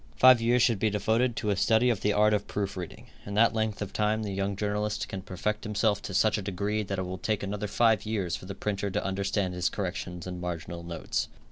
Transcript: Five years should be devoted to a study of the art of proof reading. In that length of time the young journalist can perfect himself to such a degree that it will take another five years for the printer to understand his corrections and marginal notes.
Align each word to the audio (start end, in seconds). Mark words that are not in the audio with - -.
Five 0.15 0.41
years 0.41 0.63
should 0.63 0.79
be 0.79 0.89
devoted 0.89 1.35
to 1.35 1.51
a 1.51 1.55
study 1.55 1.91
of 1.91 2.01
the 2.01 2.11
art 2.11 2.33
of 2.33 2.47
proof 2.47 2.75
reading. 2.75 3.05
In 3.23 3.35
that 3.35 3.53
length 3.53 3.83
of 3.83 3.93
time 3.93 4.23
the 4.23 4.33
young 4.33 4.55
journalist 4.55 5.07
can 5.07 5.21
perfect 5.21 5.63
himself 5.63 6.01
to 6.01 6.15
such 6.15 6.39
a 6.39 6.41
degree 6.41 6.81
that 6.81 6.97
it 6.97 7.05
will 7.05 7.19
take 7.19 7.43
another 7.43 7.67
five 7.67 8.03
years 8.03 8.35
for 8.35 8.47
the 8.47 8.55
printer 8.55 8.89
to 8.89 9.05
understand 9.05 9.53
his 9.53 9.69
corrections 9.69 10.25
and 10.25 10.41
marginal 10.41 10.81
notes. 10.81 11.27